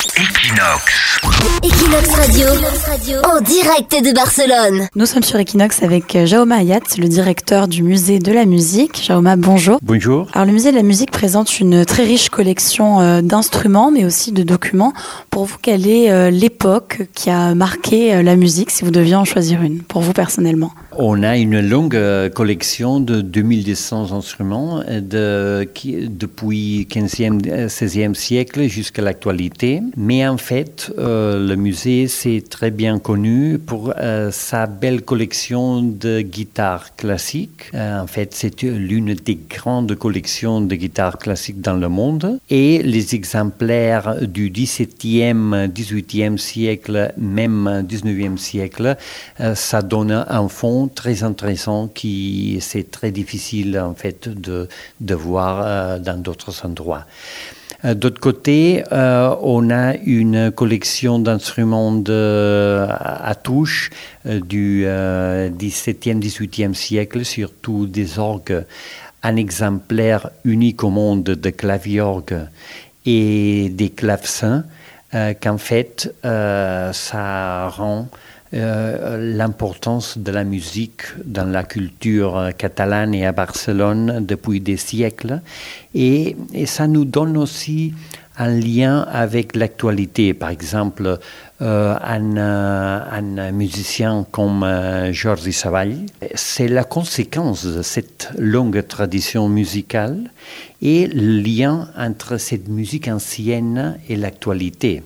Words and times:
Equinox. 0.00 1.20
Equinox 1.62 2.08
Radio, 2.14 2.46
en 3.22 3.42
direct 3.42 4.02
de 4.02 4.14
Barcelone. 4.14 4.88
Nous 4.96 5.04
sommes 5.04 5.22
sur 5.22 5.38
Equinox 5.38 5.82
avec 5.82 6.16
euh, 6.16 6.24
Jaume 6.24 6.52
Hayat, 6.52 6.80
le 6.96 7.06
directeur 7.06 7.68
du 7.68 7.82
musée 7.82 8.18
de 8.18 8.32
la 8.32 8.46
musique. 8.46 9.04
Jaume, 9.06 9.34
bonjour. 9.36 9.78
Bonjour. 9.82 10.26
Alors 10.32 10.46
le 10.46 10.52
musée 10.52 10.70
de 10.70 10.76
la 10.76 10.82
musique 10.82 11.10
présente 11.10 11.60
une 11.60 11.84
très 11.84 12.04
riche 12.04 12.30
collection 12.30 13.02
euh, 13.02 13.20
d'instruments, 13.20 13.90
mais 13.90 14.06
aussi 14.06 14.32
de 14.32 14.42
documents. 14.42 14.94
Pour 15.28 15.44
vous, 15.44 15.58
quelle 15.60 15.86
est 15.86 16.10
euh, 16.10 16.30
l'époque 16.30 17.02
qui 17.14 17.28
a 17.28 17.54
marqué 17.54 18.22
la 18.22 18.36
musique, 18.36 18.70
si 18.70 18.84
vous 18.84 18.90
deviez 18.90 19.16
en 19.16 19.26
choisir 19.26 19.60
une, 19.62 19.82
pour 19.82 20.00
vous 20.00 20.14
personnellement? 20.14 20.72
On 21.02 21.22
a 21.22 21.38
une 21.38 21.66
longue 21.66 21.98
collection 22.34 23.00
de 23.00 23.22
2200 23.22 24.12
instruments 24.12 24.82
de, 24.86 25.66
qui, 25.72 26.06
depuis 26.10 26.86
15e, 26.90 27.68
16e 27.68 28.12
siècle 28.12 28.68
jusqu'à 28.68 29.00
l'actualité. 29.00 29.80
Mais 29.96 30.28
en 30.28 30.36
fait, 30.36 30.92
euh, 30.98 31.48
le 31.48 31.56
musée, 31.56 32.06
c'est 32.06 32.44
très 32.46 32.70
bien 32.70 32.98
connu 32.98 33.58
pour 33.58 33.94
euh, 33.96 34.30
sa 34.30 34.66
belle 34.66 35.00
collection 35.00 35.80
de 35.80 36.20
guitares 36.20 36.94
classiques. 36.96 37.70
Euh, 37.72 38.02
en 38.02 38.06
fait, 38.06 38.34
c'est 38.34 38.60
l'une 38.62 39.14
des 39.14 39.38
grandes 39.48 39.94
collections 39.94 40.60
de 40.60 40.74
guitares 40.74 41.16
classiques 41.16 41.62
dans 41.62 41.78
le 41.78 41.88
monde. 41.88 42.38
Et 42.50 42.82
les 42.82 43.14
exemplaires 43.14 44.16
du 44.20 44.50
17e, 44.50 45.66
18e 45.72 46.36
siècle, 46.36 47.14
même 47.16 47.86
19e 47.88 48.36
siècle, 48.36 48.98
ça 49.54 49.80
donne 49.80 50.26
un 50.28 50.48
fond 50.48 50.89
très 50.94 51.22
intéressant 51.22 51.88
qui 51.88 52.58
c'est 52.60 52.90
très 52.90 53.10
difficile 53.10 53.78
en 53.78 53.94
fait 53.94 54.28
de, 54.28 54.68
de 55.00 55.14
voir 55.14 56.00
dans 56.00 56.20
d'autres 56.20 56.66
endroits. 56.66 57.06
Euh, 57.84 57.94
d'autre 57.94 58.20
côté, 58.20 58.84
euh, 58.92 59.34
on 59.42 59.70
a 59.70 59.96
une 59.96 60.50
collection 60.50 61.18
d'instruments 61.18 62.02
à 62.06 63.34
touche 63.34 63.90
euh, 64.26 64.40
du 64.40 64.84
17e, 64.84 66.20
18e 66.20 66.74
siècle, 66.74 67.24
surtout 67.24 67.86
des 67.86 68.18
orgues, 68.18 68.64
un 69.22 69.36
exemplaire 69.36 70.30
unique 70.44 70.84
au 70.84 70.90
monde 70.90 71.24
de 71.24 71.50
claviorgues 71.50 72.46
et 73.06 73.68
des 73.70 73.90
clavecins, 73.90 74.64
qu'en 75.42 75.58
fait, 75.58 76.14
ça 76.22 77.68
rend 77.68 78.08
euh, 78.52 79.36
l'importance 79.36 80.18
de 80.18 80.32
la 80.32 80.42
musique 80.42 81.02
dans 81.24 81.44
la 81.48 81.62
culture 81.62 82.50
catalane 82.58 83.14
et 83.14 83.24
à 83.24 83.30
Barcelone 83.30 84.26
depuis 84.26 84.58
des 84.58 84.76
siècles. 84.76 85.40
Et, 85.94 86.36
ça 86.66 86.88
nous 86.88 87.04
donne 87.04 87.36
aussi 87.36 87.94
un 88.36 88.48
lien 88.48 89.06
avec 89.08 89.54
l'actualité. 89.54 90.34
Par 90.34 90.50
exemple, 90.50 91.20
euh, 91.62 91.94
un, 92.02 92.36
un, 92.36 93.52
musicien 93.52 94.26
comme 94.32 94.64
euh, 94.64 95.12
Jordi 95.12 95.52
Savall, 95.52 95.94
c'est 96.34 96.66
la 96.66 96.82
conséquence 96.82 97.64
de 97.64 97.82
cette 97.82 98.30
longue 98.36 98.84
tradition 98.88 99.48
musicale 99.48 100.28
et 100.82 101.06
le 101.06 101.40
lien 101.40 101.88
entre 101.96 102.36
cette 102.36 102.66
musique 102.66 103.06
ancienne 103.06 103.96
et 104.08 104.16
l'actualité. 104.16 105.04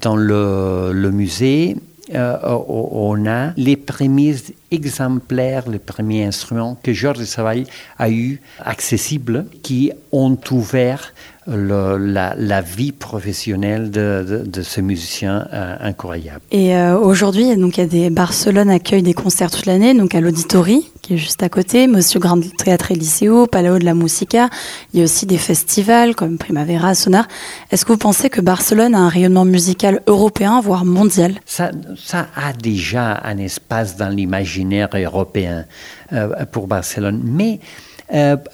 dans 0.00 0.16
le, 0.16 0.92
le 0.94 1.10
musée, 1.10 1.76
euh, 1.76 1.91
on 2.14 3.26
a 3.26 3.52
les 3.56 3.76
premiers 3.76 4.36
exemplaires, 4.72 5.68
les 5.68 5.78
premiers 5.78 6.24
instruments 6.24 6.78
que 6.82 6.92
Georges 6.92 7.24
Savall 7.24 7.64
a 7.98 8.10
eu 8.10 8.40
accessibles, 8.64 9.46
qui 9.62 9.92
ont 10.10 10.38
ouvert 10.50 11.12
la, 11.46 12.60
vie 12.60 12.92
professionnelle 12.92 13.90
de, 13.90 14.62
ce 14.62 14.80
musicien 14.80 15.46
euh, 15.52 15.76
incroyable. 15.80 16.40
Et 16.50 16.76
euh, 16.76 16.98
aujourd'hui, 16.98 17.56
donc 17.56 17.76
il 17.76 17.80
y 17.80 17.84
a 17.84 17.86
des 17.86 18.10
Barcelone 18.10 18.70
accueille 18.70 19.02
des 19.02 19.14
concerts 19.14 19.50
toute 19.50 19.66
l'année, 19.66 19.94
donc 19.94 20.14
à 20.14 20.20
l'Auditori 20.20 20.92
qui 21.02 21.14
est 21.14 21.18
juste 21.18 21.42
à 21.42 21.48
côté, 21.48 21.88
Monsieur 21.88 22.20
Grand 22.20 22.40
Théâtre 22.58 22.92
Liceo, 22.92 23.48
Palau 23.48 23.78
de 23.80 23.84
la 23.84 23.92
Musica. 23.92 24.48
Il 24.94 25.00
y 25.00 25.02
a 25.02 25.04
aussi 25.04 25.26
des 25.26 25.36
festivals 25.36 26.14
comme 26.14 26.38
Primavera, 26.38 26.94
Sonar. 26.94 27.26
Est-ce 27.72 27.84
que 27.84 27.90
vous 27.90 27.98
pensez 27.98 28.30
que 28.30 28.40
Barcelone 28.40 28.94
a 28.94 29.00
un 29.00 29.08
rayonnement 29.08 29.44
musical 29.44 30.00
européen, 30.06 30.60
voire 30.60 30.84
mondial? 30.84 31.40
Ça, 31.44 31.72
ça 31.96 32.28
a 32.36 32.52
déjà 32.52 33.20
un 33.24 33.38
espace 33.38 33.96
dans 33.96 34.08
l'imaginaire 34.08 34.61
européen 34.94 35.66
euh, 36.12 36.44
pour 36.46 36.66
Barcelone, 36.66 37.20
mais 37.24 37.60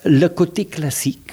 le 0.05 0.29
côté 0.29 0.67
classique 0.67 1.33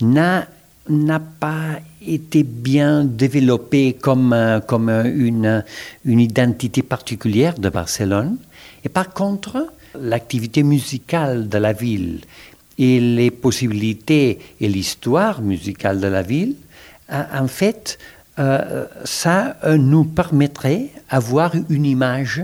n'a 0.00 0.46
n'a 0.88 1.20
pas 1.20 1.80
été 2.06 2.42
bien 2.42 3.04
développé 3.04 3.94
comme, 3.94 4.32
euh, 4.32 4.60
comme 4.60 4.88
une, 4.88 5.64
une 6.04 6.20
identité 6.20 6.82
particulière 6.82 7.58
de 7.58 7.68
Barcelone. 7.68 8.38
Et 8.84 8.88
par 8.88 9.10
contre, 9.10 9.66
l'activité 9.98 10.62
musicale 10.62 11.48
de 11.48 11.58
la 11.58 11.72
ville 11.72 12.20
et 12.78 13.00
les 13.00 13.30
possibilités 13.30 14.38
et 14.60 14.68
l'histoire 14.68 15.42
musicale 15.42 16.00
de 16.00 16.06
la 16.06 16.22
ville, 16.22 16.54
euh, 17.12 17.22
en 17.34 17.48
fait, 17.48 17.98
euh, 18.38 18.86
ça 19.04 19.56
nous 19.76 20.04
permettrait 20.04 20.90
d'avoir 21.10 21.52
une 21.68 21.84
image 21.84 22.42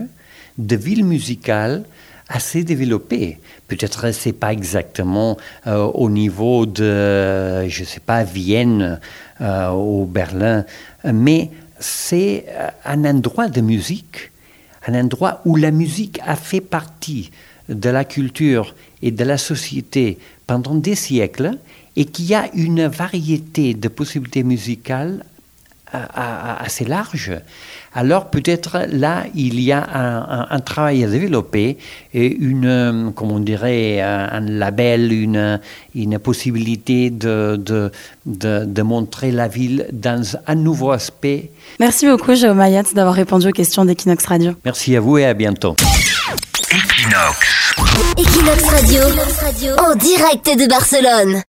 de 0.58 0.76
ville 0.76 1.04
musicale 1.04 1.84
assez 2.28 2.64
développé. 2.64 3.38
Peut-être 3.68 4.12
c'est 4.12 4.32
pas 4.32 4.52
exactement 4.52 5.36
euh, 5.66 5.84
au 5.84 6.08
niveau 6.10 6.66
de, 6.66 7.68
je 7.68 7.84
sais 7.84 8.00
pas, 8.00 8.24
Vienne 8.24 9.00
euh, 9.40 9.70
ou 9.72 10.06
Berlin, 10.06 10.64
mais 11.04 11.50
c'est 11.78 12.46
euh, 12.48 12.68
un 12.84 13.04
endroit 13.04 13.48
de 13.48 13.60
musique, 13.60 14.30
un 14.86 14.94
endroit 14.94 15.40
où 15.44 15.56
la 15.56 15.70
musique 15.70 16.20
a 16.24 16.36
fait 16.36 16.60
partie 16.60 17.30
de 17.68 17.90
la 17.90 18.04
culture 18.04 18.74
et 19.02 19.10
de 19.10 19.24
la 19.24 19.38
société 19.38 20.18
pendant 20.46 20.74
des 20.74 20.94
siècles 20.94 21.58
et 21.96 22.04
qui 22.04 22.34
a 22.34 22.50
une 22.54 22.86
variété 22.86 23.74
de 23.74 23.88
possibilités 23.88 24.42
musicales 24.42 25.24
assez 26.16 26.84
large. 26.84 27.32
Alors 27.94 28.28
peut-être 28.28 28.86
là, 28.90 29.24
il 29.36 29.60
y 29.60 29.70
a 29.70 29.86
un, 30.50 30.60
travail 30.60 31.04
à 31.04 31.06
développer 31.06 31.78
et 32.12 32.26
une, 32.26 33.12
comment 33.14 33.34
on 33.36 33.40
dirait, 33.40 34.00
un, 34.00 34.40
label, 34.40 35.12
une, 35.12 35.60
une 35.94 36.18
possibilité 36.18 37.10
de, 37.10 37.56
de, 37.56 37.92
de, 38.26 38.82
montrer 38.82 39.30
la 39.30 39.46
ville 39.46 39.86
dans 39.92 40.24
un 40.46 40.56
nouveau 40.56 40.90
aspect. 40.90 41.50
Merci 41.78 42.06
beaucoup, 42.06 42.34
Jérôme 42.34 42.58
Mayat, 42.58 42.82
d'avoir 42.94 43.14
répondu 43.14 43.48
aux 43.48 43.52
questions 43.52 43.84
d'Equinox 43.84 44.26
Radio. 44.26 44.52
Merci 44.64 44.96
à 44.96 45.00
vous 45.00 45.18
et 45.18 45.26
à 45.26 45.34
bientôt. 45.34 45.76
Equinox. 46.72 47.74
Equinox 48.18 48.64
Radio, 48.64 49.02
en 49.78 49.94
direct 49.94 50.46
de 50.46 50.68
Barcelone. 50.68 51.42